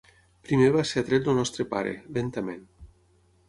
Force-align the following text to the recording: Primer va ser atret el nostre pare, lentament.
Primer 0.47 0.69
va 0.75 0.85
ser 0.93 1.03
atret 1.03 1.29
el 1.33 1.39
nostre 1.41 1.67
pare, 1.77 1.95
lentament. 2.19 2.69